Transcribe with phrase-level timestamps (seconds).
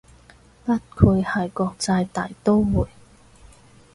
[0.65, 2.87] 不愧係國際大刀會